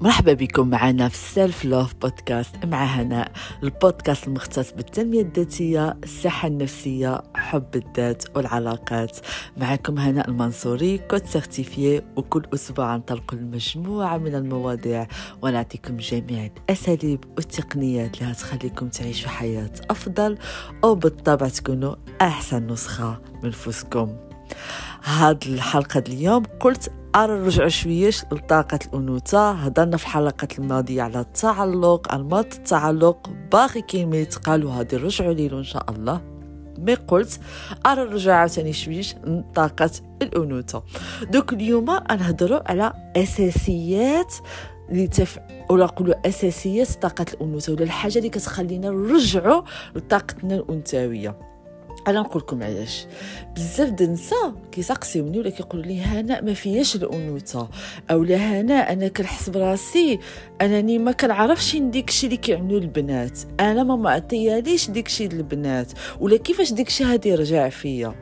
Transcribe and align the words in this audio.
مرحبا 0.00 0.32
بكم 0.32 0.68
معنا 0.68 1.08
في 1.08 1.16
Self 1.16 1.64
Love 1.64 1.94
Podcast 1.94 2.64
مع 2.64 2.84
هناء 2.84 3.32
البودكاست 3.62 4.26
المختص 4.26 4.72
بالتنمية 4.72 5.20
الذاتية 5.20 5.96
الصحة 6.04 6.48
النفسية 6.48 7.22
حب 7.34 7.76
الذات 7.76 8.36
والعلاقات. 8.36 9.18
معكم 9.56 9.98
هناء 9.98 10.28
المنصوري 10.28 10.98
coach 10.98 11.26
certifiée 11.26 12.02
وكل 12.16 12.42
أسبوع 12.54 12.96
نطلق 12.96 13.34
مجموعة 13.34 14.18
من 14.18 14.34
المواضيع 14.34 15.06
ونعطيكم 15.42 15.96
جميع 15.96 16.50
الأساليب 16.56 17.24
والتقنيات 17.36 18.18
اللي 18.18 18.32
هتخليكم 18.32 18.88
تعيشوا 18.88 19.28
حياة 19.28 19.72
أفضل 19.90 20.38
أو 20.84 20.94
بالطبع 20.94 21.48
تكونوا 21.48 21.94
أحسن 22.20 22.66
نسخة 22.66 23.20
من 23.42 23.48
نفوسكم. 23.48 24.16
هاد 25.04 25.44
الحلقة 25.46 26.04
اليوم 26.08 26.42
قلت 26.60 26.92
أرى 27.16 27.32
نرجع 27.32 27.68
شويش 27.68 28.24
لطاقة 28.32 28.78
الأنوثة. 28.86 29.50
هضرنا 29.50 29.96
في 29.96 30.04
الحلقات 30.04 30.58
الماضية 30.58 31.02
على 31.02 31.20
التعلق 31.20 32.14
أنماط 32.14 32.54
التعلق 32.54 33.30
باقي 33.52 33.82
كاين 33.82 34.10
ما 34.10 34.16
يتقال 34.16 34.64
وهادي 34.64 34.96
نرجعوا 34.96 35.32
ليلو 35.32 35.58
إن 35.58 35.64
شاء 35.64 35.90
الله. 35.90 36.20
مي 36.78 36.94
قلت 36.94 37.40
أرى 37.86 38.04
نرجع 38.04 38.34
عاوتاني 38.34 38.72
شويش 38.72 39.14
لطاقة 39.24 39.90
الأنوثة. 40.22 40.82
دوك 41.22 41.52
اليوم 41.52 41.84
نهضروا 42.10 42.70
على 42.70 42.92
أساسيات 43.16 44.34
اللي 44.90 45.06
تف... 45.06 45.38
ولا 45.70 45.84
نقولوا 45.84 46.28
أساسيات 46.28 46.90
طاقة 46.90 47.26
الأنوثة 47.34 47.72
ولا 47.72 47.82
الحاجة 47.82 48.18
اللي 48.18 48.28
كتخلينا 48.28 48.90
نرجعوا 48.90 49.62
لطاقتنا 49.94 50.54
الأنثوية. 50.54 51.45
أنا 52.06 52.20
نقول 52.20 52.42
لكم 52.42 52.62
علاش. 52.62 53.06
بزاف 53.56 53.90
د 53.90 54.02
النساء 54.02 54.54
كيسقسيوني 54.72 55.38
ولا 55.38 55.50
كيقولوا 55.50 55.84
لي 55.84 56.00
هنا 56.00 56.40
ما 56.40 56.54
فياش 56.54 56.96
الأنوثة 56.96 57.68
أو 58.10 58.22
لا 58.24 58.36
هنا 58.36 58.92
أنا 58.92 59.08
كنحس 59.08 59.50
براسي 59.50 60.18
أنني 60.62 60.98
ما 60.98 61.12
كنعرفش 61.12 61.76
ديك 61.76 62.08
الشيء 62.08 62.30
اللي 62.30 62.40
كيعملوا 62.40 62.80
البنات. 62.80 63.38
أنا 63.60 63.82
ما 63.84 63.96
معطياليش 63.96 64.90
ديك 64.90 65.06
الشيء 65.06 65.28
للبنات 65.32 65.92
ولا 66.20 66.36
كيفاش 66.36 66.72
ديك 66.72 66.86
الشيء 66.88 67.06
هادي 67.06 67.28
يرجع 67.28 67.68
فيا؟ 67.68 68.14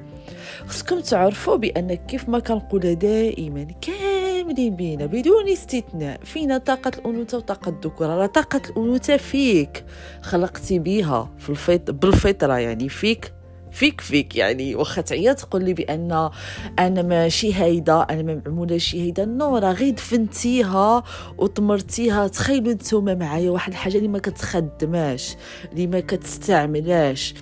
خصكم 0.67 1.01
تعرفوا 1.01 1.57
بأن 1.57 1.95
كيف 1.95 2.29
ما 2.29 2.39
كنقولها 2.39 2.93
دائما 2.93 3.67
كاملين 3.81 4.77
بينا 4.77 5.07
بدون 5.07 5.49
استثناء 5.49 6.21
فينا 6.25 6.59
طاقة 6.59 6.91
الأنوثة 6.99 7.39
وطاقة 7.39 7.69
الذكورة. 7.69 8.07
راه 8.07 8.27
طاقة 8.27 8.63
الأنوثة 8.71 9.17
فيك 9.17 9.85
خلقتي 10.23 10.79
بيها 10.79 11.31
في 11.39 11.51
الفيط... 11.51 11.91
بالفطرة 11.91 12.59
يعني 12.59 12.89
فيك. 12.89 13.33
فيك 13.75 14.01
فيك 14.01 14.37
يعني 14.37 14.75
واخا 14.75 15.03
تعيا 15.03 15.33
تقول 15.33 15.65
لي 15.65 15.75
بأن 15.75 16.31
أنا 16.79 17.03
ماشي 17.03 17.55
هيدا 17.55 18.07
أنا 18.11 18.23
ما 18.23 18.43
معمولة 18.47 18.79
شي 18.79 19.03
هيدا 19.03 19.25
نو 19.25 19.57
راه 19.57 19.73
غير 19.73 19.95
دفنتيها 19.95 21.03
وطمرتيها. 21.39 22.29
تخيلوا 22.29 22.73
نتوما 22.73 23.15
معايا 23.15 23.51
واحد 23.51 23.73
الحاجة 23.73 23.97
اللي 23.97 24.09
ما 24.09 24.19
كتخدماش 24.19 25.37
اللي 25.73 25.87
ما 25.87 26.01
كتستعملاش 26.01 27.35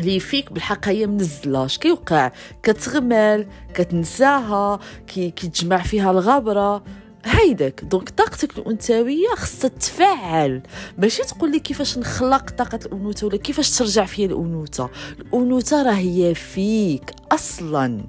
اللي 0.00 0.20
فيك 0.20 0.52
بالحق 0.52 0.88
هي 0.88 1.06
منزله 1.06 1.64
اش 1.64 1.78
كيوقع 1.78 2.32
كتغمل 2.62 3.46
كتنساها 3.74 4.78
كي 5.06 5.30
كيتجمع 5.30 5.82
فيها 5.82 6.10
الغبرة. 6.10 6.84
هيداك. 7.24 7.84
donc 7.84 8.10
طاقتك 8.10 8.58
الأنثوية 8.58 9.28
خصها 9.36 9.68
تفعل 9.68 10.62
ماشي 10.98 11.22
تقول 11.22 11.50
لي 11.50 11.58
كيفاش 11.58 11.98
نخلق 11.98 12.50
طاقة 12.50 12.78
الأنوثة 12.86 13.26
ولا 13.26 13.36
كيفاش 13.36 13.70
ترجع 13.78 14.04
فيا 14.04 14.26
الأنوثة؟ 14.26 14.90
الأنوثة 15.20 15.82
راه 15.82 15.92
هي 15.92 16.34
فيك 16.34 17.14
أصلا. 17.32 18.04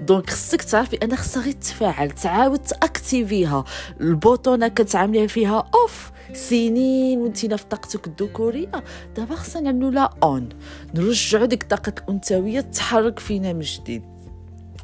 donc 0.00 0.30
خصك 0.30 0.62
تعرفي 0.62 0.96
أنا 0.96 1.16
خصها 1.16 1.42
غير 1.42 1.52
تفاعل 1.52 2.10
تعاود 2.10 2.58
t'activer 2.58 3.64
يها. 4.00 4.18
ال 4.18 4.25
bouton 4.25 4.62
ه 4.62 4.68
كتعامليها 4.68 5.26
فيها 5.26 5.70
off. 5.74 6.12
سنين 6.32 7.18
وانتينا 7.20 7.56
في 7.56 7.64
طاقتك 7.64 8.06
الذكورية. 8.06 8.84
دابا 9.16 9.34
خصنا 9.34 9.62
نعملوا 9.62 9.90
لا 9.90 10.10
on. 10.22 10.48
نرجعوا 10.94 11.46
ديك 11.46 11.62
الطاقه 11.62 11.92
الأنثوية 11.98 12.60
تتحرك 12.60 13.18
فينا 13.18 13.52
من 13.52 13.60
جديد. 13.60 14.11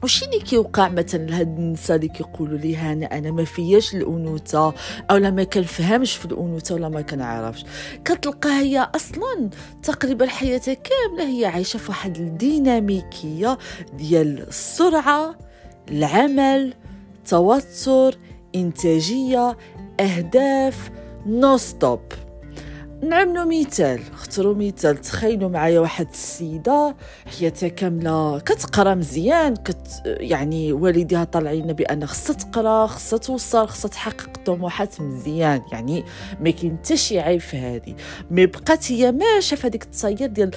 وش 0.03 0.23
اللي 0.23 0.39
كيوقع 0.39 0.89
مثلا 0.89 1.27
لهاد 1.27 1.59
النساء 1.59 1.97
اللي 1.97 2.09
كيقولوا 2.09 2.59
لي 2.59 2.77
هانا 2.77 3.07
أنا 3.19 3.31
ما 3.31 3.45
فياش 3.45 3.95
الأنوثة 3.95 4.75
اولا 5.11 5.31
ما 5.31 5.45
كنفهمش 5.45 6.17
في 6.17 6.25
الأنوثة 6.25 6.75
ولا 6.75 6.89
ما 6.89 7.01
كنعرفش. 7.01 7.65
كتلقى 8.05 8.51
هي 8.51 8.91
أصلا 8.95 9.51
تقريبا 9.83 10.27
حياتها 10.27 10.75
كاملة 10.75 11.39
هي 11.39 11.47
عايشة 11.47 11.77
في 11.77 11.89
واحد 11.89 12.17
الديناميكية 12.17 13.59
ديال 13.93 14.49
السرعة 14.49 15.39
العمل 15.91 16.75
توتر 17.27 18.19
إنتاجية 18.55 19.57
أهداف 20.01 20.91
non-stop 21.27 22.01
نعملوا 23.03 23.45
مثال 23.45 24.01
اختاروا 24.13 24.55
مثال 24.55 24.97
تخيلوا 24.97 25.49
معايا 25.49 25.81
واحد 25.81 26.09
السيدة 26.09 26.97
حياتها 27.39 27.69
كاملة 27.69 28.39
كتقرا 28.39 28.95
مزيان 28.95 29.57
كت 29.57 30.03
يعني 30.05 30.73
والديها 30.73 31.25
طالعين 31.25 31.73
بأن 31.73 32.07
خصها 32.07 32.37
تقرا 32.37 32.87
خصها 32.87 33.19
توصل 33.19 33.69
خصها 33.69 33.89
تحقق 33.89 34.37
طموحات 34.47 35.01
مزيان 35.01 35.63
يعني 35.73 36.05
ما 36.41 36.51
كاين 36.51 36.77
حتى 36.77 36.97
شي 36.97 37.21
عيب 37.21 37.41
في 37.41 37.57
هذه 37.57 37.95
مي 38.31 38.47
بقات 38.47 38.93
هي 38.93 39.13
ماشيه 39.13 39.57
في 39.57 39.67
هذيك 39.67 39.83
التصير 39.83 40.27
ديال 40.27 40.51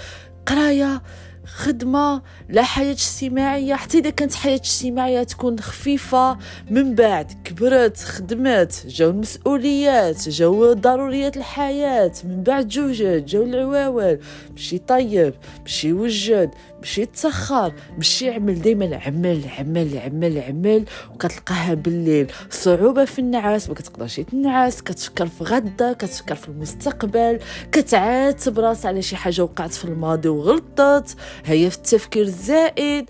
قراية 0.45 1.01
خدمة 1.45 2.21
لا 2.49 2.63
حياة 2.63 2.91
اجتماعية. 2.91 3.75
حتى 3.75 3.97
إذا 3.97 4.09
كانت 4.09 4.33
حياة 4.33 4.55
اجتماعية 4.55 5.23
تكون 5.23 5.59
خفيفة 5.59 6.37
من 6.69 6.95
بعد 6.95 7.31
كبرت 7.43 7.97
خدمت 7.97 8.85
جاو 8.87 9.09
المسؤوليات 9.09 10.29
جاو 10.29 10.73
ضروريات 10.73 11.37
الحياة 11.37 12.11
من 12.23 12.43
بعد 12.43 12.67
جوجت 12.67 13.23
جاو 13.27 13.43
العواول 13.43 14.19
مشي 14.55 14.77
طيب 14.77 15.33
مشي 15.65 15.93
وجد 15.93 16.49
مشي 16.81 17.05
تسخر 17.05 17.73
مشي 17.97 18.25
يعمل 18.25 18.61
دائما 18.61 18.95
عمل 19.05 19.41
عمل 19.59 19.97
عمل 19.97 20.39
عمل 20.39 20.85
وكتلقاها 21.13 21.73
بالليل. 21.73 22.27
صعوبة 22.49 23.05
في 23.05 23.19
النعاس 23.19 23.69
ما 23.69 23.75
كتقدرش 23.75 24.19
تنعس 24.19 24.81
كتفكر 24.81 25.27
في 25.27 25.43
غدا 25.43 25.93
كتفكر 25.93 26.35
في 26.35 26.47
المستقبل 26.49 27.39
كتعاتب 27.71 28.59
راسها 28.59 28.87
على 28.89 29.01
شي 29.01 29.15
حاجة 29.15 29.41
وقعت 29.41 29.73
في 29.73 29.85
الماضي 29.85 30.29
وغلطت. 30.29 31.15
هي 31.45 31.69
في 31.69 31.77
التفكير 31.77 32.23
الزائد. 32.23 33.09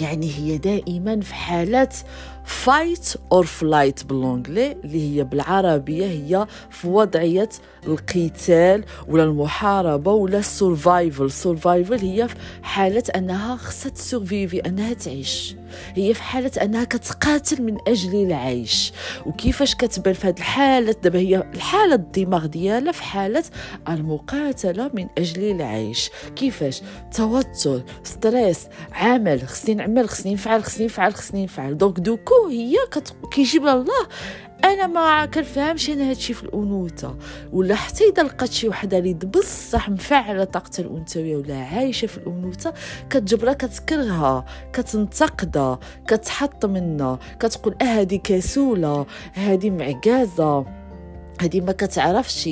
يعني 0.00 0.30
هي 0.34 0.58
دائما 0.58 1.20
في 1.20 1.34
حالة 1.34 1.88
fight 2.44 3.14
or 3.32 3.46
flight 3.46 4.04
بال 4.04 4.19
anglais 4.19 4.72
اللي 4.72 5.18
هي 5.18 5.24
بالعربية 5.24 6.06
هي 6.06 6.46
في 6.70 6.88
وضعية 6.88 7.48
القتال 7.86 8.84
ولا 9.08 9.22
المحاربة 9.24 10.12
ولا 10.12 10.38
ال 10.38 10.48
survival 10.48 11.30
survival 11.30 11.98
هي 11.98 12.28
في 12.28 12.34
حالة 12.62 13.02
أنها 13.16 13.56
خصها 13.56 13.90
تسورفيفي 13.90 14.58
أنها 14.58 14.92
تعيش. 14.92 15.56
هي 15.96 16.14
في 16.14 16.22
حالة 16.22 16.50
أنها 16.62 16.84
كتقاتل 16.84 17.62
من 17.62 17.78
أجل 17.88 18.14
العيش. 18.26 18.92
وكيفاش 19.26 19.74
كتبان 19.74 20.14
في 20.14 20.26
هذه 20.26 20.36
الحالة؟ 20.36 20.96
دابا 21.02 21.18
هي 21.18 21.44
الحالة 21.54 21.94
الدماغ 21.94 22.46
ديالها 22.46 22.92
في 22.92 23.02
حالة 23.02 23.44
المقاتلة 23.88 24.90
من 24.94 25.06
أجل 25.18 25.50
العيش. 25.50 26.10
كيفاش؟ 26.36 26.82
توتر 27.14 27.82
stress 28.04 28.66
عمل 28.92 29.42
خصني 29.48 29.74
نعمل 29.74 30.08
خصني 30.08 30.34
نفعل 30.34 30.64
خصني 30.64 30.86
نفعل 30.86 31.14
خصني 31.14 31.44
نفعل. 31.44 31.78
donc 31.78 32.00
du 32.00 32.15
coup 32.15 32.46
هي 32.50 32.76
كت... 32.90 33.14
كيجيب 33.32 33.66
الله 33.66 34.06
أنا 34.64 34.86
ما 34.86 35.26
كنفهمش 35.26 35.90
أنا 35.90 36.10
هادشي 36.10 36.34
في 36.34 36.42
الأنوثة 36.42 37.16
ولا 37.52 37.74
حتى 37.74 38.04
إذا 38.04 38.22
لقات 38.22 38.52
شي 38.52 38.68
وحدة 38.68 38.98
اللي 38.98 39.14
بصح 39.14 39.90
مفعلة 39.90 40.44
طاقتها 40.44 40.82
الأنثوية 40.82 41.36
ولا 41.36 41.56
عايشة 41.56 42.06
في 42.06 42.18
الأنوثة 42.18 42.74
كتجبرها 43.10 43.52
كتكرهها 43.52 44.44
كتنتقدها 44.72 45.78
كتحط 46.08 46.66
منها 46.66 47.18
كتقول 47.40 47.74
آه 47.82 47.84
هادي 47.84 48.18
كسولة 48.18 49.06
هادي 49.34 49.70
معكازه 49.70 50.64
هادي 51.40 51.60
ما 51.60 51.72
كتعرفش. 51.72 52.48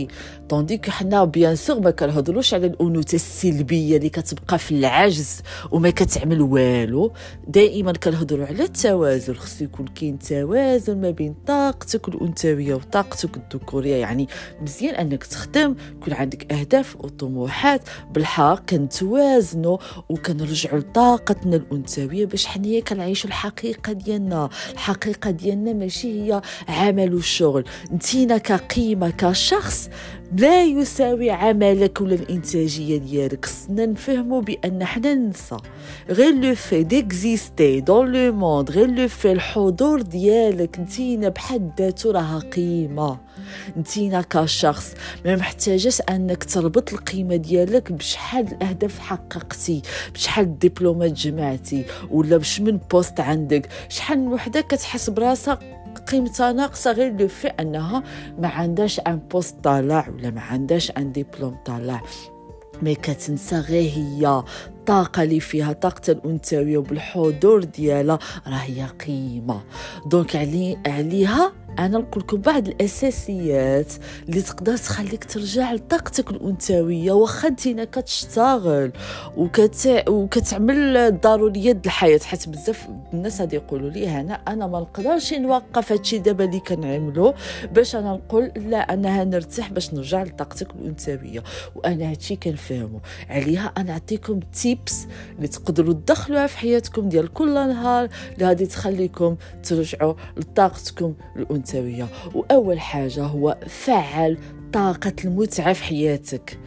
طونديك 0.48 0.90
حنا 0.90 1.24
بيان 1.24 1.56
سور 1.56 1.80
ما 1.80 1.90
كنهضروش 1.90 2.54
على 2.54 2.66
الأنوثة 2.66 3.14
السلبية 3.14 3.96
اللي 3.96 4.08
كتبقى 4.08 4.58
في 4.58 4.70
العجز 4.74 5.42
وما 5.70 5.90
كتعمل 5.90 6.40
والو. 6.42 7.12
دائما 7.48 7.92
كنهضروا 7.92 8.46
على 8.46 8.64
التوازن. 8.64 9.34
خصو 9.34 9.64
يكون 9.64 9.86
كاين 9.86 10.18
توازن 10.18 11.00
ما 11.00 11.10
بين 11.10 11.34
طاقتك 11.46 12.08
الأنثوية 12.08 12.74
وطاقتك 12.74 13.36
الذكورية. 13.36 13.96
يعني 13.96 14.28
مزيان 14.62 14.94
أنك 14.94 15.24
تخدم 15.24 15.74
يكون 16.00 16.12
عندك 16.14 16.52
أهداف 16.52 16.96
وطموحات. 16.96 17.80
بالحق 18.14 18.70
كنتوازنوا 18.70 19.78
وكنرجعوا 20.08 20.78
لطاقتنا 20.78 21.56
الأنثوية 21.56 22.26
باش 22.26 22.46
حنايا 22.46 22.80
كنعيشوا 22.80 23.28
الحقيقة 23.28 23.92
ديالنا. 23.92 24.48
الحقيقة 24.72 25.30
ديالنا 25.30 25.72
ماشي 25.72 26.22
هي 26.22 26.42
عمل 26.68 27.14
وشغل. 27.14 27.64
انتينا 27.92 28.38
كقيمة 28.38 29.10
كشخص 29.10 29.88
لا 30.36 30.64
يساوي 30.64 31.30
عملك 31.30 32.00
ولا 32.00 32.14
الانتاجيه 32.14 32.96
ديالك. 32.96 33.44
خصنا 33.46 33.86
نفهموا 33.86 34.42
بأن 34.42 34.84
حنا 34.84 35.14
ننسى. 35.14 35.56
غير 36.10 36.34
le 36.34 36.54
fait 36.54 36.82
d'exister 36.82 37.80
dans 37.80 38.12
le 38.12 38.32
monde 38.32 38.70
غير 38.70 38.90
le 38.90 39.08
fait 39.08 39.32
الحضور 39.32 40.02
ديالك. 40.02 40.80
نتينا 40.80 41.28
بحد 41.28 41.70
ذاته 41.78 42.12
راه 42.12 42.38
قيمة. 42.38 43.18
نتينا 43.76 44.20
كشخص. 44.30 44.94
ما 45.24 45.36
محتاجاش 45.36 46.00
أنك 46.10 46.44
تربط 46.44 46.92
القيمة 46.92 47.36
ديالك 47.36 47.92
بشحال 47.92 48.46
الأهداف 48.52 48.98
حققتي 48.98 49.82
بشحال 50.14 50.58
دبلومات 50.58 51.12
جمعتي 51.12 51.84
ولا 52.10 52.36
بش 52.36 52.60
من 52.60 52.78
poste 52.90 53.20
عندك. 53.20 53.68
شحال 53.88 54.18
من 54.18 54.28
وحدة 54.32 54.60
كتحس 54.60 55.10
براسها 55.10 55.58
قيمتها 55.98 56.52
ناقصة 56.52 56.92
غير 56.92 57.20
le 57.20 57.28
fait 57.28 57.48
أنها 57.48 58.02
ما 58.38 58.48
عندهاش 58.48 59.00
un 59.00 59.16
poste 59.16 59.56
طالع 59.64 60.08
ولا 60.08 60.30
ما 60.30 60.40
عندهاش 60.40 60.90
un 60.90 61.12
diplôme 61.12 61.56
طالع. 61.64 62.02
mais 62.82 62.94
كتنسى 62.94 63.56
غير 63.56 63.90
هي 63.90 64.42
الطاقة 64.66 65.22
اللي 65.22 65.40
فيها 65.40 65.72
طاقة 65.72 66.12
الأنثوية 66.12 66.78
وبالحضور 66.78 67.64
ديالها 67.64 68.18
راه 68.46 68.54
هي 68.56 68.86
قيمة. 69.06 69.60
donc 70.06 70.36
علي 70.36 70.78
عليها 70.86 71.52
أنا 71.78 71.98
نقول 71.98 72.22
لكم 72.22 72.36
بعض 72.36 72.68
الاساسيات 72.68 73.92
اللي 74.28 74.42
تقدر 74.42 74.76
تخليك 74.76 75.24
ترجع 75.24 75.72
لطاقتك 75.72 76.30
الانثويه 76.30 77.12
واخا 77.12 77.48
انت 77.48 77.68
كتشتغل 77.68 78.92
وكت... 79.36 80.04
وكتعمل 80.08 80.96
الضروريات 80.96 81.86
الحياة. 81.86 82.18
حيت 82.18 82.48
بزاف 82.48 82.88
الناس 83.12 83.40
هادي 83.40 83.56
يقولوا 83.56 83.90
لي 83.90 84.08
هنا 84.08 84.34
أنا 84.34 84.66
ما 84.66 84.80
نقدرش 84.80 85.34
نوقف 85.34 85.92
هادشي 85.92 86.18
دابا 86.18 86.44
اللي 86.44 86.60
كنعملو 86.60 87.34
باش 87.72 87.96
أنا 87.96 88.12
نقول 88.12 88.52
لا 88.56 88.94
أنا 88.94 89.22
هنرتاح 89.22 89.72
باش 89.72 89.94
نرجع 89.94 90.22
لطاقتك 90.22 90.70
الانثويه. 90.74 91.42
وأنا 91.74 92.10
هادشي 92.10 92.36
كنفهمو. 92.36 93.00
عليها 93.30 93.72
أنا 93.76 93.92
نعطيكم 93.92 94.40
تيبس 94.40 95.06
اللي 95.36 95.48
تقدروا 95.48 95.92
تدخلوها 95.94 96.46
في 96.46 96.58
حياتكم 96.58 97.08
ديال 97.08 97.32
كل 97.32 97.54
نهار 97.54 98.08
اللي 98.34 98.46
غادي 98.46 98.66
تخليكم 98.66 99.36
ترجعوا 99.62 100.14
لطاقتكم 100.36 101.14
الانثويه. 101.36 101.67
الانثويه 101.74 102.08
وأول 102.34 102.80
حاجة 102.80 103.24
هو 103.24 103.58
فعل 103.66 104.38
طاقة 104.72 105.12
المتعة 105.24 105.72
في 105.72 105.84
حياتك. 105.84 106.58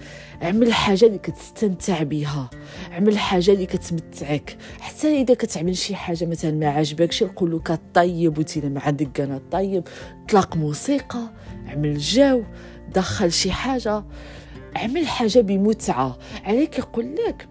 عمل 0.41 0.73
حاجة 0.73 1.05
اللي 1.05 1.17
كتستمتع 1.17 2.03
بها 2.03 2.49
عمل 2.91 3.17
حاجة 3.17 3.51
اللي 3.51 3.65
كتمتعك. 3.65 4.57
حتى 4.79 5.21
إذا 5.21 5.33
كتعمل 5.33 5.77
شي 5.77 5.95
حاجة 5.95 6.25
مثلا 6.25 6.51
ما 6.51 6.67
عجبكش 6.67 7.21
يقولوا 7.21 7.59
كطيب 7.59 8.37
وتينا 8.37 8.69
ما 8.69 8.81
عندك 8.81 9.21
أنا. 9.21 9.41
طيب 9.51 9.87
طلق 10.29 10.55
موسيقى 10.55 11.33
عمل 11.67 11.97
جو 11.97 12.43
دخل 12.95 13.31
شي 13.31 13.51
حاجة. 13.51 14.03
عمل 14.75 15.07
حاجة 15.07 15.39
بمتعة. 15.39 16.17
عليك 16.43 16.79
يقول 16.79 17.15
لك 17.15 17.47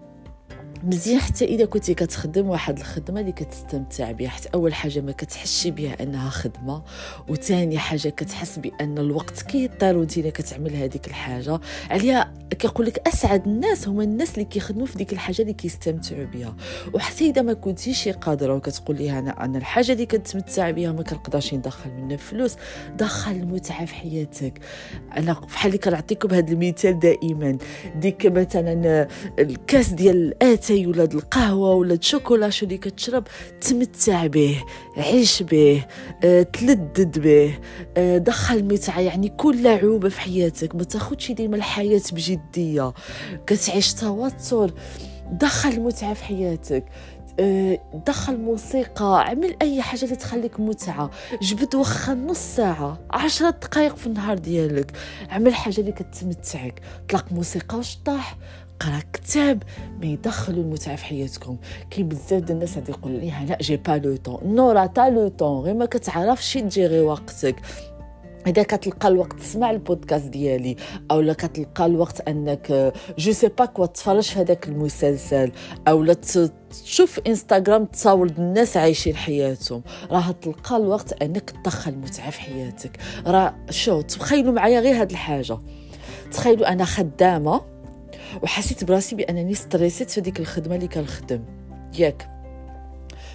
مزيان. 0.83 1.19
حتى 1.19 1.45
إذا 1.45 1.65
كنتي 1.65 1.93
كتخدم 1.93 2.49
واحد 2.49 2.77
الخدمة 2.77 3.19
اللي 3.19 3.31
كتستمتع 3.31 4.11
بها 4.11 4.29
حتى 4.29 4.49
أول 4.53 4.73
حاجة 4.73 5.01
ما 5.01 5.11
كتحسي 5.11 5.71
بها 5.71 6.03
أنها 6.03 6.29
خدمة 6.29 6.83
وثاني 7.29 7.77
حاجة 7.77 8.09
كتحس 8.09 8.59
بأن 8.59 8.97
الوقت 8.97 9.41
كيطير 9.41 9.97
وأنت 9.97 10.19
كتعمل 10.19 10.75
هذيك 10.75 11.07
الحاجة. 11.07 11.59
عليها 11.89 12.33
كيقول 12.59 12.85
لك 12.87 13.07
أسعد 13.07 13.47
الناس 13.47 13.87
هما 13.87 14.03
الناس 14.03 14.33
اللي 14.33 14.45
كيخدموا 14.45 14.85
في 14.85 14.97
ديك 14.97 15.13
الحاجة 15.13 15.41
اللي 15.41 15.53
كيستمتعوا 15.53 16.25
بها. 16.25 16.55
وحتى 16.93 17.29
إذا 17.29 17.41
ما 17.41 17.53
كنتيش 17.53 18.09
قادرة 18.09 18.55
وكتقول 18.55 18.97
لي 18.97 19.19
أنا 19.19 19.45
أنا 19.45 19.57
الحاجة 19.57 19.91
اللي 19.91 20.05
كنتمتع 20.05 20.71
بها 20.71 20.91
ما 20.91 21.03
كنقدرش 21.03 21.53
ندخل 21.53 21.89
منها 21.91 22.17
فلوس 22.17 22.55
دخل 22.95 23.31
المتعة 23.31 23.85
في 23.85 23.95
حياتك. 23.95 24.59
أنا 25.17 25.33
بحال 25.33 25.67
اللي 25.67 25.77
كنعطيكم 25.77 26.33
هذا 26.33 26.51
المثال 26.51 26.99
دائما. 26.99 27.57
ديك 27.95 28.25
مثلا 28.25 29.07
الكاس 29.39 29.89
ديال 29.89 30.21
الاتاي 30.21 30.70
اتاي 30.71 30.87
ولا 30.87 31.03
القهوة 31.03 31.73
ولا 31.75 31.93
الشوكولا 31.93 32.49
شو 32.49 32.65
اللي 32.65 32.77
كتشرب 32.77 33.23
تمتع 33.61 34.27
به 34.27 34.63
عيش 34.97 35.43
به 35.43 35.85
أه، 36.23 36.43
تلذذ 36.43 37.19
به 37.19 37.59
أه، 37.97 38.17
دخل 38.17 38.63
متعة 38.63 38.99
يعني 38.99 39.29
كن 39.29 39.63
لعوبه 39.63 40.09
في 40.09 40.21
حياتك 40.21 40.75
ما 40.75 40.83
تاخذش 40.83 41.31
ديما 41.31 41.55
الحياة 41.55 42.01
بجدية. 42.11 42.93
كتعيش 43.47 43.93
توتر 43.93 44.73
دخل 45.31 45.79
متعة 45.79 46.13
في 46.13 46.23
حياتك 46.23 46.85
أه، 47.39 47.79
دخل 48.07 48.37
موسيقى 48.37 49.29
عمل 49.29 49.55
أي 49.61 49.81
حاجة 49.81 50.03
اللي 50.05 50.15
تخليك 50.15 50.59
متعة. 50.59 51.11
جبد 51.41 51.75
وخا 51.75 52.13
نص 52.13 52.37
ساعة 52.55 52.99
عشرة 53.11 53.49
دقائق 53.49 53.95
في 53.95 54.07
النهار 54.07 54.37
ديالك 54.37 54.91
عمل 55.29 55.55
حاجة 55.55 55.79
اللي 55.79 55.91
كتمتعك. 55.91 56.81
طلق 57.09 57.25
موسيقى 57.31 57.77
وشطح 57.77 58.37
قرأ 58.81 58.99
كتاب 59.13 59.63
ما 59.99 60.05
يدخلوا 60.05 60.63
المتعة 60.63 60.95
في 60.95 61.05
حياتكم. 61.05 61.57
كاين 61.89 62.07
بزاف 62.07 62.33
ديال 62.33 62.51
الناس 62.51 62.75
غادي 62.75 62.91
يقولوا 62.91 63.19
لي 63.19 63.33
لا 63.49 63.57
j'ai 63.61 63.77
pas 63.77 63.91
le 63.91 64.15
temps 64.15 64.55
non 64.55 64.71
راه 64.71 64.85
t'as 64.85 65.09
le 65.09 65.27
temps 65.27 65.63
غير 65.63 65.73
ما 65.73 65.85
كتعرفش 65.85 66.53
تجيري 66.53 67.01
وقتك. 67.01 67.55
إذا 68.47 68.63
كتلقى 68.63 69.07
الوقت 69.07 69.39
تسمع 69.39 69.71
البودكاست 69.71 70.25
ديالي. 70.25 70.75
أو 71.11 71.21
لا 71.21 71.33
كتلقى 71.33 71.85
الوقت 71.85 72.21
أنك 72.21 72.93
je 73.17 73.31
sais 73.31 73.47
pas 73.47 73.65
quoi 73.65 73.85
تفرج 73.85 74.23
في 74.23 74.39
هذاك 74.39 74.67
المسلسل. 74.67 75.51
أو 75.87 76.03
لا 76.03 76.15
تشوف 76.83 77.19
إنستغرام 77.27 77.85
تصاور 77.85 78.27
الناس 78.27 78.77
عايشين 78.77 79.15
حياتهم. 79.15 79.83
راه 80.11 80.31
تلقى 80.31 80.77
الوقت 80.77 81.21
أنك 81.21 81.49
تدخل 81.49 81.95
متعة 81.95 82.29
في 82.29 82.41
حياتك. 82.41 82.97
راه 83.25 83.55
شو 83.69 84.01
تخيلوا 84.01 84.53
معايا 84.53 84.79
غير 84.79 85.01
هاد 85.01 85.11
الحاجة. 85.11 85.57
تخيلوا 86.31 86.71
أنا 86.71 86.85
خدامة. 86.85 87.70
وحسيت 88.43 88.83
براسي 88.83 89.15
بأنني 89.15 89.53
ستريسيت 89.53 90.09
في 90.09 90.21
ديك 90.21 90.39
الخدمة 90.39 90.75
اللي 90.75 90.87
كنخدم. 90.87 91.43
ياك. 91.99 92.29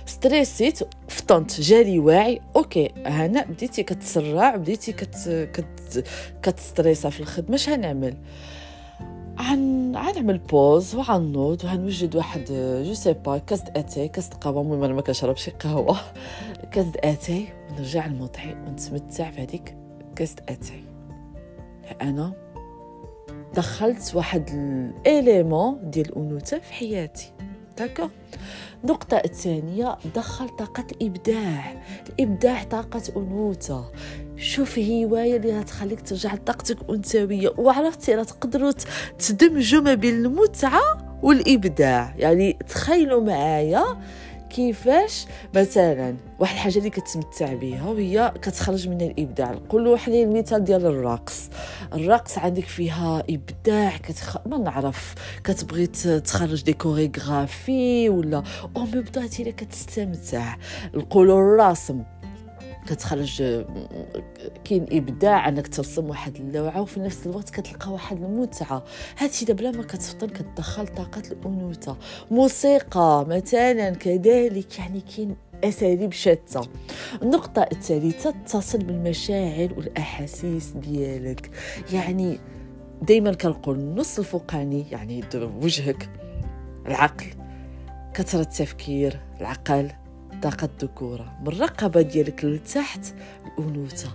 ستريسيت 0.06 0.78
فطنت 1.08 1.60
جالي 1.60 1.98
واعي. 1.98 2.40
okay 2.56 2.92
هنا 3.06 3.44
بديتي 3.44 3.82
كتسرع 3.82 4.56
بديتي 4.56 4.92
كت 4.92 5.48
كت 5.52 6.04
كتستريسا 6.42 7.10
في 7.10 7.20
الخدمة 7.20 7.54
اش 7.54 7.68
هنعمل؟ 7.68 8.14
عن 9.38 9.92
غنعمل 9.96 10.38
pause 10.38 10.94
وعنوض 10.94 11.64
وهنوجد 11.64 12.16
واحد 12.16 12.44
je 12.86 12.94
sais 12.94 13.12
pas 13.12 13.38
كاس 13.38 13.62
اتاي 13.76 14.08
كاس 14.08 14.28
قهوة. 14.28 14.62
المهم 14.62 14.84
أنا 14.84 14.94
ما 14.94 15.02
كنشربش 15.02 15.50
قهوة. 15.50 15.96
كاس 16.72 16.86
اتاي 16.96 17.48
ونرجع 17.70 18.06
لموضعي 18.06 18.54
ونتمتع 18.54 19.30
في 19.30 19.42
هذيك 19.42 19.76
كاس 20.16 20.34
اتاي 20.48 20.84
أنا 22.02 22.45
دخلت 23.54 24.14
واحد 24.14 24.50
ال 24.50 24.68
élément 24.68 25.90
ديال 25.90 26.08
الانوثه 26.08 26.58
في 26.58 26.72
حياتي. 26.72 27.32
d'accord 27.78 28.08
النقطة 28.84 29.16
الثانية 29.16 29.96
دخل 30.14 30.48
طاقة 30.48 30.86
الإبداع 30.92 31.82
الإبداع 32.08 32.62
طاقة 32.62 33.02
أنوثة. 33.16 33.84
شوف 34.36 34.78
هواية 34.78 35.36
اللي 35.36 35.58
غتخليك 35.58 36.00
ترجع 36.00 36.34
لطاقتك 36.34 36.82
الأنثوية 36.82 37.52
وعرفتي 37.58 38.14
راه 38.14 38.22
تقدروا 38.22 38.72
تدمجوا 39.18 39.82
ما 39.82 39.94
بين 39.94 40.14
المتعة 40.14 41.18
والإبداع. 41.22 42.14
يعني 42.18 42.52
تخيلوا 42.52 43.22
معايا 43.22 43.84
كيفاش 44.50 45.26
مثلا 45.54 46.16
واحد 46.38 46.54
الحاجة 46.54 46.78
اللي 46.78 46.90
كتمتع 46.90 47.54
بها 47.54 47.88
وهي 47.88 48.32
كتخرج 48.42 48.88
من 48.88 49.00
الإبداع. 49.00 49.52
نقول 49.52 49.86
واحد 49.86 50.12
المثال 50.12 50.64
ديال 50.64 50.86
الرقص. 50.86 51.50
الرقص 51.92 52.38
عندك 52.38 52.64
فيها 52.64 53.22
إبداع 53.30 53.96
كتخ... 53.96 54.46
ما 54.46 54.58
نعرف 54.58 55.14
كتبغي 55.44 55.86
تخرج 55.86 56.62
دي 56.62 56.72
كوريغرافي 56.72 58.08
ولا 58.08 58.42
أو 58.76 58.84
ميم 58.84 59.04
طون 59.04 59.26
كتستمتع. 59.26 60.56
نقولوا 60.94 61.40
الرسم. 61.40 62.02
كتخرج 62.86 63.42
كاين 64.64 64.86
إبداع 64.92 65.48
إنك 65.48 65.68
ترسم 65.68 66.10
واحد 66.10 66.36
اللوعة 66.36 66.80
وفي 66.80 67.00
نفس 67.00 67.26
الوقت 67.26 67.50
كتلقى 67.50 67.92
واحد 67.92 68.22
المتعة. 68.22 68.84
هادشي 69.18 69.44
دابا 69.44 69.58
بلا 69.58 69.70
ما 69.70 69.82
كتفطن 69.82 70.26
كتدخل 70.26 70.86
طاقة 70.88 71.22
الأنوثة. 71.30 71.96
موسيقى 72.30 73.26
مثلا 73.28 73.90
كذلك 73.90 74.78
يعني 74.78 75.00
كاين 75.00 75.36
أساليب 75.64 76.12
شتى. 76.12 76.60
النقطة 77.22 77.62
الثالثة 77.72 78.30
اتصل 78.30 78.78
بالمشاعر 78.78 79.74
والأحاسيس 79.76 80.70
ديالك. 80.70 81.50
يعني 81.92 82.38
دائما 83.02 83.34
كنقول 83.34 83.78
النص 83.78 84.18
الفوقاني 84.18 84.84
يعني 84.90 85.24
وجهك 85.62 86.08
العقل 86.86 87.26
كثرة 88.14 88.40
التفكير 88.40 89.20
العقل. 89.40 89.90
طاقة 90.42 90.68
الذكورة 90.82 91.36
من 91.40 91.48
الرقبة 91.48 92.02
ديالك 92.02 92.44
لتحت 92.44 93.14
الأنوثة. 93.58 94.08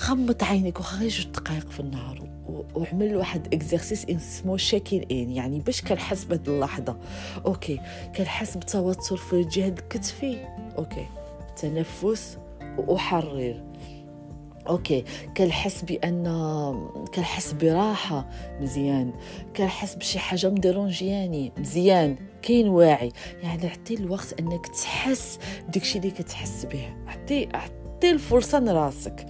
غمض 0.00 0.44
عينك 0.44 0.80
وخا 0.80 0.98
غير 0.98 1.08
جوج 1.10 1.26
دقائق 1.26 1.70
في 1.70 1.80
النهار 1.80 2.30
وعمل 2.74 3.16
واحد 3.16 3.54
exercice 3.54 4.04
اسمه 4.04 4.56
check 4.56 5.02
in 5.10 5.30
يعني 5.30 5.58
باش 5.58 5.82
كنحس 5.82 6.24
بهاد 6.24 6.48
اللحظة. 6.48 6.96
okay. 7.46 7.80
كنحس 8.16 8.56
بتوتر 8.56 9.16
في 9.16 9.32
الجهه 9.32 9.68
الكتفي. 9.68 10.36
أوكي. 10.78 11.06
تنفس 11.56 12.38
وحرر 12.78 13.62
okay. 14.70 15.04
كنحس 15.36 15.82
بأن 15.82 16.24
كنحس 17.14 17.52
براحة 17.52 18.28
مزيان. 18.60 19.12
كنحس 19.56 19.94
بشي 19.94 20.18
حاجة 20.18 20.50
مديرونجياني 20.50 21.52
مزيان. 21.58 22.16
كاين 22.42 22.68
واعي. 22.68 23.12
يعني 23.42 23.68
عطي 23.68 23.94
الوقت 23.94 24.40
أنك 24.40 24.66
تحس 24.66 25.38
بداكشي 25.68 25.98
اللي 25.98 26.10
كتحس 26.10 26.64
به. 26.64 26.88
عطي 27.06 27.48
عطي 27.54 28.10
الفرصة 28.10 28.60
لراسك. 28.60 29.26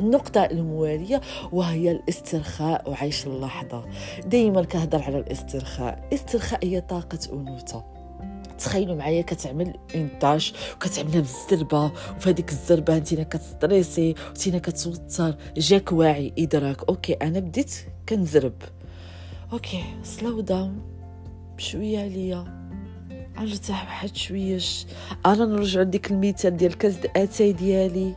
النقطة 0.00 0.44
الموالية 0.44 1.20
وهي 1.52 1.90
الاسترخاء 1.90 2.90
وعيش 2.90 3.26
اللحظة. 3.26 3.84
دايما 4.26 4.64
كهضر 4.64 5.02
على 5.02 5.18
الاسترخاء. 5.18 6.08
الاسترخاء 6.08 6.64
هي 6.66 6.80
طاقة 6.80 7.18
أنوثة. 7.32 7.97
تخيلوا 8.58 8.96
معايا 8.96 9.22
كتعمل 9.22 9.74
une 9.94 10.08
tâche 10.20 10.54
وكتعملها 10.74 11.20
بالزربة 11.20 11.84
وفي 12.16 12.30
هذيك 12.30 12.50
الزربة 12.50 12.96
انت 12.96 13.14
كتستريسي 13.14 14.14
وانت 14.46 14.56
كتوتر. 14.56 15.36
جاك 15.56 15.92
واعي 15.92 16.32
إدراك. 16.38 16.88
okay 16.88 17.12
أنا 17.12 17.38
بديت 17.38 17.74
كنزرب. 18.08 18.62
okay 19.52 19.84
slow 20.02 20.40
down 20.40 20.80
بشويه 21.56 21.98
عليا. 21.98 22.68
أرتاح 23.38 23.84
واحد 23.84 24.16
شويش. 24.16 24.86
أنا 25.26 25.44
نرجع 25.44 25.80
لديك 25.80 26.10
المثال 26.10 26.56
ديال 26.56 26.78
كاس 26.78 26.94
آتاي 27.16 27.52
ديالي. 27.52 28.14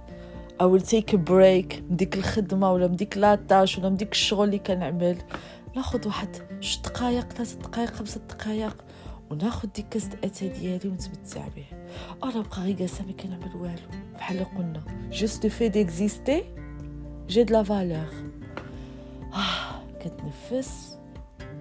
أو 0.62 0.78
take 0.78 1.16
break 1.16 1.84
من 1.90 1.96
ديك 1.96 2.18
الخدمة 2.18 2.72
ولا 2.72 2.88
من 2.88 2.96
ديك 2.96 3.18
la 3.18 3.35
tâche 3.35 3.78
ولا 3.78 3.90
من 3.90 3.98
ديك 3.98 4.12
الشغل 4.12 4.44
اللي 4.44 4.60
كنعمل. 4.60 5.18
ناخذ 5.76 6.08
واحد 6.08 6.30
جوج 6.52 6.80
دقائق 6.84 7.34
ثلاث 7.34 7.56
دقائق 7.56 7.90
خمسة 7.90 8.22
دقائق 8.30 8.76
وناخذ 9.32 9.68
ديك 9.76 9.90
كاس 9.90 10.08
الاتاي 10.08 10.50
ديالي 10.50 10.90
ونتمتع 10.90 11.48
به. 11.56 11.66
أنا 12.24 12.42
بقى 12.42 12.62
غير 12.62 12.76
جالسة 12.76 13.06
ما 13.06 13.12
كنعمل 13.12 13.56
والو 13.56 14.04
بحال 14.16 14.46
قلنا. 14.58 14.84
juste 15.12 15.48
fait 15.48 15.70
d'exister 15.70 16.44
j'ai 17.28 17.44
de 17.44 17.54
la 17.54 17.64
valeur 17.64 18.08
آه 19.34 20.00
كتنفس 20.00 20.98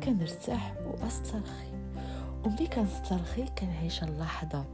كنرتاح 0.03 0.75
وأسترخي. 0.87 1.71
وملي 2.45 2.67
كنسترخي 2.67 3.45
كنعيش 3.59 4.03
اللحظة. 4.03 4.65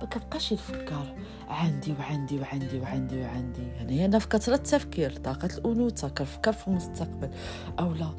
ما 0.00 0.08
كنبقاش 0.12 0.52
نفكر 0.52 1.14
عندي 1.48 1.94
وعندي 1.98 2.40
وعندي 2.40 2.80
وعندي 2.80 3.20
وعندي. 3.20 3.62
يعني 3.62 4.04
أنا 4.04 4.18
في 4.18 4.28
كثرة 4.28 4.54
التفكير 4.54 5.16
طاقة 5.16 5.48
الأنوثة 5.58 6.08
كنفكر 6.08 6.52
في 6.52 6.68
المستقبل. 6.68 7.30
أو 7.78 7.92
لا. 7.92 8.10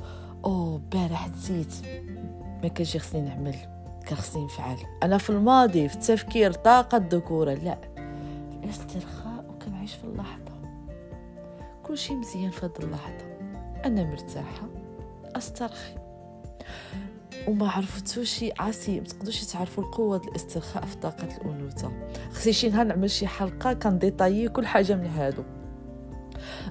أو 0.45 0.77
بارح 0.77 1.29
نسيت. 1.29 1.73
ما 2.63 2.69
كانش 2.69 2.97
خصني 2.97 3.21
نعمل 3.21 3.55
كان 4.05 4.17
خصني 4.17 4.45
نفعل. 4.45 4.77
أنا 5.03 5.17
في 5.17 5.29
الماضي 5.29 5.89
في 5.89 5.95
التفكير 5.95 6.53
طاقة 6.53 6.97
الذكورة 6.97 7.53
لا. 7.53 7.77
الاسترخاء 8.63 9.45
وكنعيش 9.49 9.93
في 9.93 10.03
اللحظة. 10.03 10.53
كل 11.83 11.97
شيء 11.97 12.15
مزيان 12.15 12.51
في 12.51 12.65
هذه 12.65 12.83
اللحظة. 12.83 13.37
أنا 13.85 14.03
مرتاحة 14.03 14.67
أسترخي. 15.35 15.95
وما 17.47 17.69
عرفتوش 17.69 18.45
عاسي 18.59 18.99
ما 18.99 19.05
تقدروش 19.05 19.43
تعرفوا 19.45 19.83
القوة 19.83 20.17
الاسترخاء 20.17 20.85
في 20.85 20.95
طاقة 20.95 21.27
الأنوثة. 21.37 21.91
خصني 22.31 22.53
شي 22.53 22.69
نهار 22.69 22.87
نعمل 22.87 23.09
شي 23.09 23.27
حلقة 23.27 23.73
كنديطايي 23.73 24.49
كل 24.49 24.65
حاجة 24.65 24.95
من 24.95 25.07
هادو. 25.07 25.43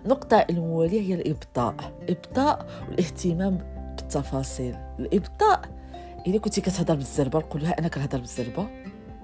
النقطة 0.05 0.37
الموالية 0.51 1.01
هي 1.01 1.15
الإبطاء. 1.15 1.75
إبطاء 2.09 2.67
والاهتمام 2.89 3.59
بالتفاصيل. 3.97 4.77
الإبطاء 4.99 5.82
الا 6.27 6.39
كنتي 6.39 6.61
كتهضر 6.61 6.95
بالزربة 6.95 7.39
نقول 7.39 7.63
لها 7.63 7.79
أنا 7.79 7.89
كنهضر 7.89 8.19
بالزربة. 8.19 8.69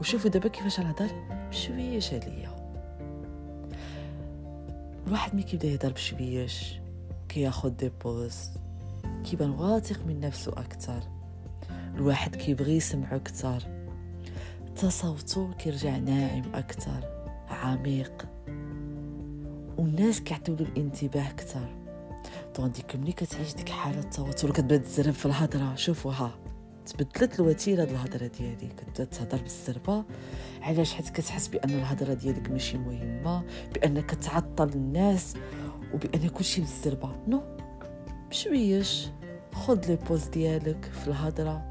وشوفوا 0.01 0.31
دابا 0.31 0.49
كيفاش 0.49 0.81
نهضر 0.81 1.11
بشويش 1.51 2.15
عليا 2.15 2.59
الواحد 5.07 5.35
ملي 5.35 5.43
كيبدا 5.43 5.69
يهضر 5.69 5.93
بشويش 5.93 6.75
كياخد 7.29 7.77
دي 7.77 7.91
بوز 8.05 8.51
كيبان 9.25 9.51
واثق 9.51 10.07
من 10.07 10.21
نفسه 10.21 10.53
أكثر. 10.53 11.03
الواحد 11.95 12.37
كيبغي 12.37 12.77
يسمعو 12.77 13.17
أكثر. 13.17 13.63
تصوتو 14.77 15.51
كيرجع 15.59 15.97
ناعم 15.97 16.43
أكثر 16.55 17.25
عميق. 17.49 18.27
والناس 19.79 20.21
كيعطيو 20.21 20.55
الانتباه 20.55 21.29
أكثر. 21.29 21.69
donc 22.59 22.97
ملي 22.97 23.13
كتعيش 23.13 23.55
ديك 23.55 23.69
حالة 23.69 24.01
التوتر 24.01 24.51
كتبدا 24.51 24.77
تزرب 24.77 25.15
في 25.15 25.27
الهضرة 25.27 25.75
شوفوها. 25.75 26.48
تبدلت 26.89 27.41
الوتيرة 27.41 27.85
ديال 27.85 27.95
الهضرة 27.95 28.27
ديالي. 28.27 28.69
كتبدا 28.77 29.05
تهضر 29.05 29.43
بالسربه 29.43 30.05
علاش؟ 30.63 30.93
حيت 30.93 31.09
كتحس 31.09 31.49
بأن 31.49 31.71
الهضرة 31.71 32.15
ديالك 32.15 32.51
ماشي 32.51 32.79
مهمة 32.79 33.45
بانك 33.75 34.11
تعطل 34.11 34.69
الناس 34.69 35.35
وبأن 35.95 36.29
كلشي 36.29 36.61
بالسربه 36.61 37.11
non 37.29 37.43
بشويش. 38.31 39.09
خذ 39.53 39.89
les 39.89 39.97
pauses 39.97 40.25
ديالك 40.25 40.85
في 40.85 41.09
الهضرة. 41.09 41.69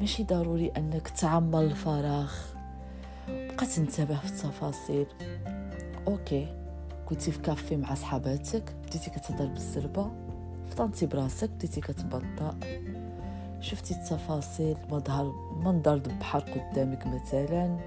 ماشي 0.00 0.24
ضروري 0.24 0.68
أنك 0.76 1.08
تعمر 1.08 1.60
الفراغ. 1.60 2.32
بقى 3.28 3.66
تنتبه 3.66 4.18
في 4.18 4.26
التفاصيل. 4.26 5.06
okay. 6.06 6.48
كنتي 7.06 7.30
في 7.30 7.38
كافي 7.38 7.76
مع 7.76 7.94
صحاباتك 7.94 8.76
بديتي 8.86 9.10
كتهضر 9.10 9.46
بالسربه 9.46 10.10
فطنتي 10.70 11.06
براسك 11.06 11.50
بديتي 11.50 11.80
كتبطأ. 11.80 12.58
شفتي 13.60 13.94
التفاصيل؟ 13.94 14.76
مظهر 14.90 15.32
منظر 15.56 15.94
البحر 15.94 16.40
قدامك 16.40 17.06
مثلا. 17.06 17.78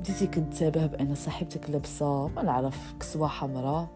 بديتي 0.00 0.26
كنتبه 0.26 0.86
بأن 0.86 1.14
صاحبتك 1.14 1.70
لابسة 1.70 2.28
ما 2.28 2.42
نعرف 2.42 2.94
كسوة 3.00 3.28
حمراء. 3.28 3.88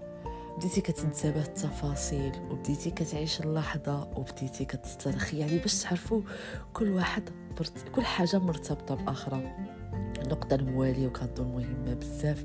بديتي 0.56 0.80
كتنتبه 0.80 1.40
التفاصيل 1.42 2.32
وبديتي 2.50 2.90
كتعيش 2.90 3.40
اللحظة 3.40 4.08
وبديتي 4.16 4.64
كتسترخي. 4.64 5.38
يعني 5.38 5.58
باش 5.58 5.82
تعرفوا 5.82 6.20
كل 6.72 6.90
واحد 6.90 7.22
برت... 7.58 7.88
كل 7.94 8.04
حاجة 8.04 8.38
مرتبطة 8.38 8.94
باخرى 8.94 9.56
النقطة 10.22 10.54
الموالية 10.54 11.06
وكنظن 11.06 11.46
مهمة 11.46 11.94
بزاف 11.94 12.44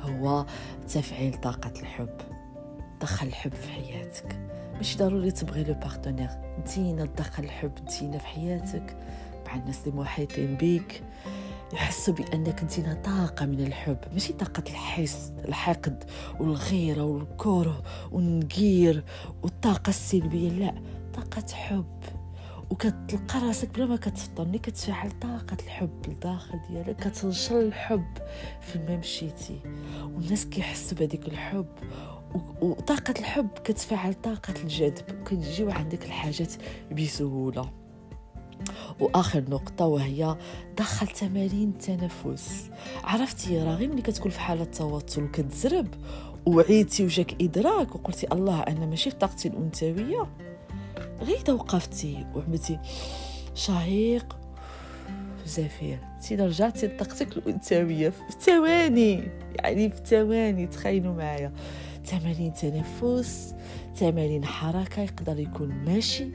هو 0.00 0.46
تفعيل 0.88 1.34
طاقة 1.34 1.72
الحب. 1.80 2.41
دخل 3.02 3.26
الحب 3.26 3.54
في 3.54 3.68
حياتك. 3.68 4.38
ماشي 4.74 4.98
ضروري 4.98 5.30
تبغي 5.30 5.64
لو 5.64 5.74
بارتنير. 5.74 6.28
نتينا 6.60 7.06
تدخل 7.06 7.44
الحب 7.44 7.72
نتينا 7.82 8.18
في 8.18 8.26
حياتك. 8.26 8.96
مع 9.46 9.54
الناس 9.54 9.86
اللي 9.86 10.00
محيطين 10.00 10.56
بيك. 10.56 11.02
يحسوا 11.72 12.14
بأنك 12.14 12.60
انت 12.60 13.06
طاقة 13.06 13.46
من 13.46 13.60
الحب. 13.60 13.98
ماشي 14.12 14.32
طاقة 14.32 14.62
الحس 14.68 15.32
الحقد 15.44 16.04
والغيرة 16.40 17.04
والكره 17.04 17.82
والنقير 18.12 19.04
والطاقة 19.42 19.90
السلبية. 19.90 20.48
لا 20.48 20.74
طاقة 21.14 21.52
حب. 21.52 22.00
وكتلقى 22.72 23.40
راسك 23.46 23.68
بلا 23.74 23.86
ما 23.86 23.96
كتفطر 23.96 24.44
ملي 24.44 24.58
كتفعل 24.58 25.10
طاقة 25.10 25.56
الحب 25.64 26.02
لداخل 26.08 26.60
ديالك 26.70 26.96
كتنشر 26.96 27.60
الحب 27.60 28.18
فيما 28.60 28.96
مشيتي 28.96 29.60
والناس 30.04 30.46
كيحسوا 30.46 30.98
بهذيك 30.98 31.28
الحب 31.28 31.66
وطاقة 32.62 33.14
الحب 33.18 33.48
كتفعل 33.64 34.14
طاقة 34.14 34.54
الجذب. 34.62 35.20
وكتجيو 35.20 35.70
عندك 35.70 36.04
الحاجات 36.04 36.52
بسهولة. 36.92 37.70
وآخر 39.00 39.44
نقطة 39.48 39.86
وهي 39.86 40.36
دخل 40.78 41.06
تمارين 41.06 41.68
التنفس. 41.68 42.70
عرفتي 43.04 43.62
راه 43.62 43.76
ملي 43.76 44.02
كتكون 44.02 44.30
في 44.30 44.40
حالة 44.40 44.64
توتر 44.64 45.24
وكتزرب 45.24 45.88
وعيتي 46.46 47.04
وجاك 47.04 47.42
إدراك 47.42 47.94
وقلتي 47.94 48.26
الله 48.32 48.60
أنا 48.62 48.86
ماشي 48.86 49.10
في 49.10 49.16
طاقتي 49.16 49.48
الأنثوية 49.48 50.28
غير 51.22 51.40
توقفتي 51.40 52.26
وعملتي 52.34 52.78
شهيق 53.54 54.36
زفير 55.46 55.98
تي 56.22 56.34
رجعتي 56.34 56.86
لطاقتك 56.86 57.36
الأنثوية 57.36 58.08
في 58.08 58.32
ثواني 58.40 59.28
يعني 59.56 59.90
في 59.90 60.00
ثواني 60.04 60.66
تخيلوا 60.66 61.14
معايا. 61.14 61.52
تمارين 62.10 62.52
تنفس 62.54 63.54
تمارين 64.00 64.44
حركة 64.44 65.02
يقدر 65.02 65.38
يكون 65.38 65.68
ماشي. 65.68 66.28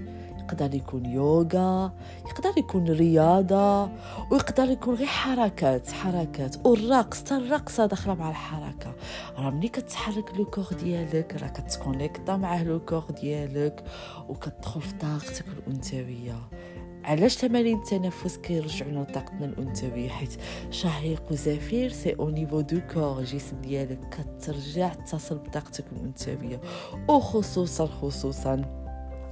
يقدر 0.47 0.75
يكون 0.75 1.05
يوغا 1.05 1.91
يقدر 2.25 2.57
يكون 2.57 2.89
رياضة 2.89 3.83
ويقدر 4.31 4.69
يكون 4.69 4.95
غير 4.95 5.07
حركات 5.07 5.91
حركات. 5.91 6.67
والرقص 6.67 7.19
حتى 7.19 7.37
الرقصة 7.37 7.85
داخلة 7.85 8.13
مع 8.13 8.29
الحركة. 8.29 8.95
راه 9.37 9.49
ملي 9.49 9.67
كتحرك 9.67 10.37
le 10.37 10.45
corps 10.45 10.67
ديالك 10.83 11.37
راه 11.41 11.47
كت 11.47 11.65
connecta 11.65 12.37
معاه 12.37 12.63
le 12.63 12.79
corps 12.79 13.03
ديالك 13.21 13.83
وكتدخل 14.29 14.81
في 14.81 14.93
طاقتك 14.93 15.45
الأنثوية. 15.47 16.49
علاش 17.03 17.35
تمارين 17.35 17.77
التنفس 17.77 18.37
كيرجعونا 18.37 18.99
لطاقتنا 18.99 19.45
الأنثوية؟ 19.45 20.09
حيت 20.09 20.37
شهيق 20.71 21.23
وزفير 21.31 21.89
c'est 21.89 22.15
au 22.19 22.29
niveau 22.29 22.61
du 22.61 22.79
corps. 22.93 23.19
الجسم 23.19 23.61
ديالك 23.61 23.99
كترجع 24.09 24.93
تتصل 24.93 25.37
بطاقتك 25.37 25.85
الأنثوية. 25.91 26.61
وخصوصا 27.09 27.85
خصوصا 27.85 28.86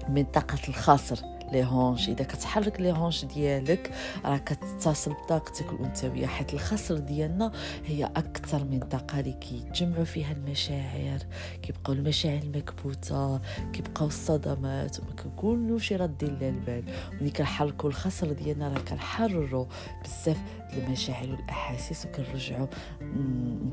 منطقة 0.10 0.58
الخاصر 0.68 1.35
les 1.52 1.64
hanches 1.64 2.10
إذا 2.10 2.24
كتحرك 2.24 2.82
les 2.82 2.92
hanches 2.92 3.26
ديالك 3.26 3.92
راه 4.26 4.38
كتتصل 4.38 5.14
بطاقتك 5.14 5.70
الأنثوية 5.72 6.26
حيت 6.26 6.54
الخصر 6.54 6.98
ديالنا 6.98 7.52
هي 7.86 8.06
أكثر 8.06 8.64
من 8.64 8.80
طاقة 8.80 9.20
اللي 9.20 9.34
كيتجمعوا 9.34 10.04
فيها 10.04 10.32
المشاعر. 10.32 11.20
كيبقاو 11.62 11.94
المشاعر 11.96 12.42
مكبوته 12.56 13.40
كيبقاو 13.74 14.08
الصدمات 14.08 15.00
وما 15.00 15.12
كنكونوش 15.24 15.94
رادين 15.94 16.30
للبال 16.30 16.84
ملي 17.22 17.30
كنحركوا 17.30 17.90
الخصر 17.90 18.32
ديالنا 18.32 18.68
راه 18.68 18.80
كنحرروا 18.80 19.66
بزاف 20.04 20.38
المشاعر 20.74 21.30
والأحاسيس 21.32 22.06
وكنرجعوا 22.06 22.68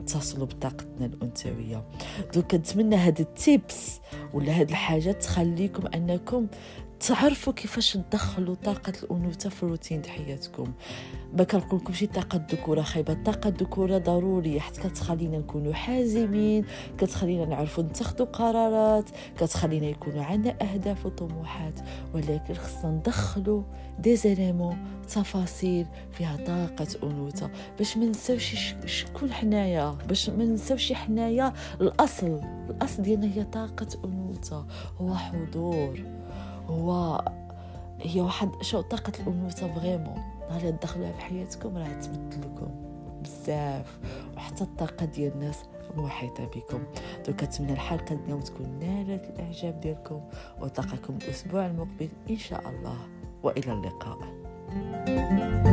نتصلوا 0.02 0.46
بطاقتنا 0.46 1.06
الأنثوية. 1.06 1.84
donc 2.34 2.46
كنتمنى 2.50 2.96
هاد 2.96 3.20
ال 3.20 3.36
tips 3.36 4.00
ولا 4.34 4.60
هاد 4.60 4.68
الحاجات 4.70 5.22
تخليكم 5.22 5.86
أنكم 5.86 6.46
تعرفوا 7.08 7.52
كيفاش 7.52 7.92
تدخلوا 7.92 8.54
طاقة 8.54 8.92
الأنوثة 9.02 9.50
في 9.50 9.62
الروتين 9.62 10.02
حياتكم. 10.04 10.72
ما 11.38 11.44
كنقول 11.44 11.96
شي 11.96 12.06
طاقة 12.06 12.36
الذكورة 12.36 12.82
خايبة 12.82 13.12
الطاقة 13.12 13.48
الذكورة 13.48 13.98
ضرورية 13.98 14.60
حيت 14.60 14.76
كتخلينا 14.76 15.38
نكونوا 15.38 15.72
حازمين 15.74 16.64
كتخلينا 16.98 17.44
نعرفوا 17.44 17.84
نتخذوا 17.84 18.26
قرارات 18.26 19.10
كتخلينا 19.36 19.86
يكونوا 19.86 20.24
عندنا 20.24 20.56
أهداف 20.62 21.06
وطموحات. 21.06 21.80
ولكن 22.14 22.54
خصنا 22.54 22.90
ندخلوا 22.90 23.62
دي 23.98 24.16
زيليمون 24.16 24.76
تفاصيل 25.08 25.86
فيها 26.12 26.36
طاقة 26.36 26.86
أنوثة. 27.02 27.50
باش 27.78 27.96
ما 27.96 28.06
نساوش 28.06 28.74
شكون 28.86 29.32
حنايا 29.32 29.90
باش 30.08 30.30
ما 30.30 30.44
نساوش 30.44 30.92
حنايا 30.92 31.52
الأصل 31.80 32.40
الأصل 32.70 33.02
ديالنا 33.02 33.34
هي 33.34 33.44
طاقة 33.44 33.88
أنوثة. 34.04 34.66
هو 35.00 35.14
حضور. 35.14 36.21
هو 36.72 37.24
هي 38.00 38.20
واحد 38.20 38.62
شو 38.62 38.80
طاقة 38.80 39.12
الأنوثة 39.20 39.74
فريمون. 39.74 40.22
نهار 40.50 40.70
تدخلوها 40.70 41.12
في 41.12 41.20
حياتكم 41.20 41.76
راه 41.76 42.00
تبدلكم 42.00 42.68
بزاف 43.22 43.98
وحتى 44.36 44.64
الطاقة 44.64 45.06
ديال 45.06 45.32
الناس 45.32 45.64
المحيطة 45.96 46.44
بكم. 46.44 46.82
دوك 47.26 47.40
كنتمنى 47.40 47.72
الحلقة 47.72 48.18
اليوم 48.24 48.40
تكون 48.40 48.78
نالت 48.80 49.24
الإعجاب 49.24 49.80
ديالكم 49.80 50.20
وتلقاكم 50.60 51.18
الأسبوع 51.22 51.66
المقبل 51.66 52.08
إن 52.30 52.36
شاء 52.36 52.68
الله. 52.68 52.96
وإلى 53.42 53.72
اللقاء. 53.72 54.18
thank 55.04 55.66
you 55.66 55.71